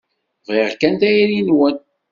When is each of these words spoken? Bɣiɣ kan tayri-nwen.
Bɣiɣ 0.47 0.71
kan 0.75 0.93
tayri-nwen. 1.01 1.77